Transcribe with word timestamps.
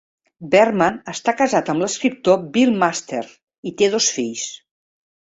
Berman 0.53 0.95
està 1.11 1.33
casat 1.41 1.67
amb 1.73 1.83
l'escriptor 1.83 2.39
Bill 2.55 2.73
Masters 2.83 3.35
i 3.73 3.75
té 3.83 3.91
dos 3.97 4.09
fills. 4.17 4.47